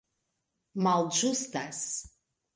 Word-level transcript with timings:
malĝustas 0.87 1.85